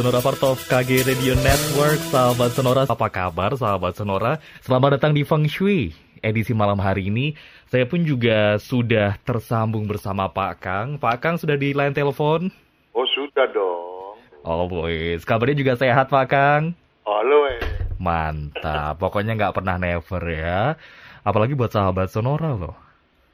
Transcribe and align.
Sonora 0.00 0.24
part 0.24 0.40
of 0.48 0.56
KG 0.64 1.04
Radio 1.04 1.36
Network. 1.44 2.00
Sahabat 2.08 2.56
Sonora, 2.56 2.88
apa 2.88 3.12
kabar 3.12 3.52
sahabat 3.52 3.92
Sonora? 4.00 4.40
Selamat 4.64 4.96
datang 4.96 5.12
di 5.12 5.28
Feng 5.28 5.44
Shui 5.44 5.92
Edisi 6.24 6.56
malam 6.56 6.80
hari 6.80 7.12
ini. 7.12 7.36
Saya 7.68 7.84
pun 7.84 8.00
juga 8.00 8.56
sudah 8.56 9.20
tersambung 9.28 9.84
bersama 9.84 10.32
Pak 10.32 10.54
Kang. 10.56 10.88
Pak 10.96 11.20
Kang 11.20 11.36
sudah 11.36 11.52
di 11.60 11.76
line 11.76 11.92
telepon? 11.92 12.48
Oh 12.96 13.04
sudah 13.12 13.44
dong. 13.52 14.16
Oh 14.40 14.64
boys, 14.72 15.20
kabarnya 15.28 15.60
juga 15.60 15.76
sehat 15.76 16.08
Pak 16.08 16.32
Kang? 16.32 16.72
Halo 17.04 17.52
eh. 17.52 17.60
Mantap, 18.00 18.96
pokoknya 18.96 19.36
nggak 19.36 19.52
pernah 19.52 19.76
never 19.76 20.24
ya. 20.32 20.80
Apalagi 21.28 21.52
buat 21.52 21.76
sahabat 21.76 22.08
Sonora 22.08 22.56
loh. 22.56 22.72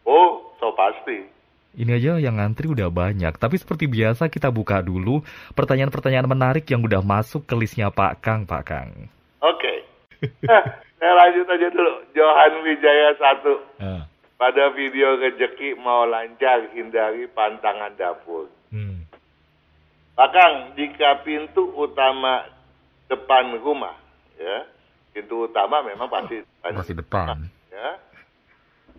Oh, 0.03 0.51
so 0.59 0.75
pasti 0.75 1.31
ini 1.77 1.93
aja 1.93 2.17
yang 2.17 2.41
ngantri 2.41 2.73
udah 2.73 2.89
banyak, 2.89 3.37
tapi 3.37 3.61
seperti 3.61 3.85
biasa 3.85 4.33
kita 4.33 4.49
buka 4.49 4.81
dulu 4.81 5.21
pertanyaan-pertanyaan 5.53 6.25
menarik 6.25 6.65
yang 6.73 6.81
udah 6.81 7.05
masuk 7.05 7.45
ke 7.45 7.53
listnya 7.53 7.93
Pak 7.93 8.25
Kang, 8.25 8.49
Pak 8.49 8.63
Kang. 8.65 8.91
Oke. 9.45 9.61
Okay. 9.61 9.79
saya 10.97 11.13
lanjut 11.13 11.45
aja 11.45 11.69
dulu. 11.69 11.95
Johan 12.17 12.53
Wijaya 12.65 13.13
1. 13.21 13.45
Uh. 13.85 14.03
Pada 14.37 14.73
video 14.73 15.21
rejeki 15.21 15.77
mau 15.77 16.09
lancar, 16.09 16.73
hindari 16.73 17.29
pantangan 17.29 17.93
dapur. 17.97 18.49
Hmm. 18.73 19.05
Pak 20.17 20.29
Kang, 20.33 20.55
jika 20.81 21.21
pintu 21.25 21.77
utama 21.77 22.49
depan 23.13 23.53
rumah, 23.61 23.97
ya, 24.41 24.65
pintu 25.13 25.45
utama 25.45 25.85
memang 25.85 26.09
pasti 26.09 26.41
depan. 26.41 26.73
Masih 26.73 26.97
depan. 26.97 27.25
Ya, 27.29 27.37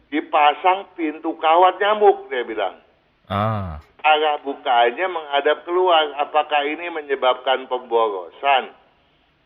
dipasang 0.07 0.87
pintu 0.95 1.35
kawat 1.35 1.79
nyamuk 1.79 2.31
dia 2.31 2.43
bilang. 2.47 2.79
Ah. 3.27 3.79
Arah 4.03 4.39
bukanya 4.39 5.07
menghadap 5.11 5.67
keluar. 5.67 6.15
Apakah 6.23 6.63
ini 6.63 6.87
menyebabkan 6.87 7.67
pemborosan? 7.67 8.71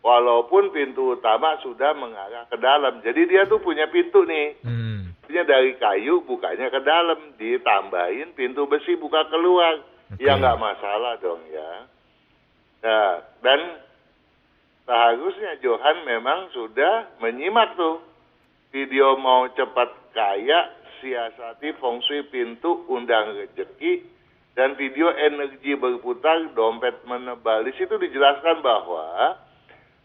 Walaupun 0.02 0.73
pintu 0.73 1.18
utama 1.18 1.58
sudah 1.62 1.94
mengarah 1.98 2.45
ke 2.50 2.58
dalam. 2.58 3.02
Jadi 3.02 3.22
dia 3.30 3.45
tuh 3.50 3.62
punya 3.62 3.90
pintu 3.90 4.26
nih. 4.26 4.58
Hmm. 4.66 5.14
Punya 5.26 5.45
dari 5.45 5.78
kayu 5.78 6.22
bukanya 6.26 6.70
ke 6.70 6.81
dalam. 6.81 7.38
Ditambahin 7.38 8.34
pintu 8.38 8.70
besi 8.70 8.98
buka 8.98 9.25
keluar. 9.30 9.81
Okay. 10.14 10.30
Ya 10.30 10.38
nggak 10.38 10.62
masalah 10.62 11.18
dong 11.22 11.42
ya. 11.50 11.72
Nah, 12.81 13.14
dan 13.46 13.62
seharusnya 14.90 15.62
Johan 15.62 16.02
memang 16.06 16.50
sudah 16.50 17.14
menyimak 17.22 17.78
tuh 17.78 18.02
video 18.72 19.20
mau 19.20 19.48
cepat 19.52 19.92
kaya, 20.16 20.72
siasati 21.00 21.76
feng 21.78 22.00
shui 22.08 22.24
pintu, 22.32 22.88
undang 22.88 23.36
rezeki, 23.36 24.04
dan 24.56 24.76
video 24.76 25.12
energi 25.12 25.76
berputar, 25.76 26.52
dompet 26.56 27.04
menebal. 27.08 27.64
Di 27.68 27.72
situ 27.76 27.96
dijelaskan 27.96 28.64
bahwa 28.64 29.40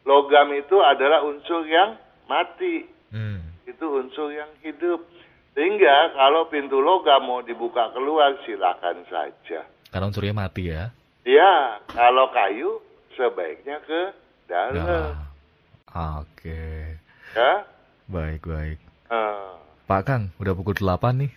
logam 0.06 0.54
itu 0.54 0.78
adalah 0.82 1.22
unsur 1.26 1.66
yang 1.66 1.98
mati. 2.30 2.86
Hmm. 3.10 3.54
Itu 3.66 4.02
unsur 4.02 4.30
yang 4.34 4.50
hidup. 4.62 5.02
Sehingga 5.56 6.12
kalau 6.12 6.46
pintu 6.52 6.78
logam 6.78 7.26
mau 7.26 7.40
dibuka 7.40 7.90
keluar, 7.96 8.36
silakan 8.44 9.02
saja. 9.08 9.64
Karena 9.88 10.12
unsurnya 10.12 10.34
mati 10.36 10.68
ya? 10.68 10.92
Iya, 11.24 11.80
kalau 11.88 12.28
kayu 12.30 12.78
sebaiknya 13.16 13.80
ke 13.82 14.00
dalam. 14.46 14.76
Nah, 14.76 16.20
Oke. 16.20 16.44
Okay. 16.52 16.78
Ya? 17.32 17.75
Baik, 18.06 18.46
baik. 18.46 18.78
Uh. 19.10 19.58
Pak 19.86 20.02
Kang, 20.06 20.22
udah 20.38 20.54
pukul 20.54 20.78
8 20.78 21.26
nih. 21.26 21.32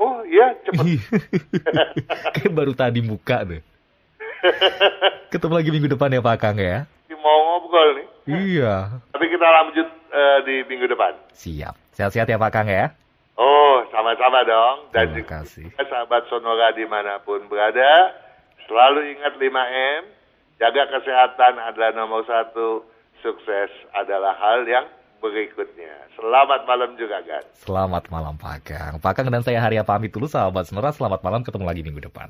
Oh 0.00 0.24
iya, 0.24 0.56
cepet. 0.64 0.98
Kayak 2.36 2.52
baru 2.52 2.72
tadi 2.72 3.00
buka 3.04 3.44
deh. 3.44 3.62
Ketemu 5.30 5.54
lagi 5.54 5.70
minggu 5.70 5.88
depan 5.92 6.12
ya 6.12 6.20
Pak 6.24 6.36
Kang 6.40 6.56
ya. 6.58 6.88
Mau 7.12 7.38
ngobrol 7.46 8.02
nih. 8.02 8.06
Iya. 8.26 8.98
Tapi 9.14 9.26
kita 9.30 9.46
lanjut 9.46 9.88
uh, 10.10 10.38
di 10.42 10.66
minggu 10.66 10.90
depan. 10.90 11.14
Siap. 11.36 11.74
Sehat-sehat 11.94 12.26
ya 12.26 12.40
Pak 12.40 12.50
Kang 12.50 12.66
ya. 12.66 12.90
Oh, 13.38 13.84
sama-sama 13.94 14.42
dong. 14.44 14.90
Dan 14.90 15.14
Terima 15.14 15.40
kasih. 15.44 15.70
sahabat 15.76 16.26
Sonora 16.28 16.74
di 16.74 16.84
mana 16.84 17.22
pun 17.22 17.46
berada, 17.46 18.12
selalu 18.66 19.16
ingat 19.16 19.38
5M. 19.38 20.02
Jaga 20.58 20.82
kesehatan 20.98 21.62
adalah 21.62 21.90
nomor 21.94 22.26
satu. 22.26 22.84
Sukses 23.22 23.70
adalah 23.94 24.34
hal 24.34 24.66
yang 24.66 24.82
berikutnya. 25.22 25.94
Selamat 26.18 26.66
malam 26.66 26.98
juga, 26.98 27.22
kan. 27.22 27.42
Selamat 27.54 28.04
malam, 28.10 28.34
Pak 28.34 28.58
Kang. 28.66 28.94
Pak 28.98 29.12
Kang 29.14 29.30
dan 29.30 29.46
saya 29.46 29.62
Haria 29.62 29.86
pamit 29.86 30.10
dulu, 30.10 30.26
sahabat 30.26 30.66
Senora. 30.66 30.90
Selamat 30.90 31.22
malam, 31.22 31.46
ketemu 31.46 31.64
lagi 31.64 31.86
minggu 31.86 32.02
depan. 32.02 32.28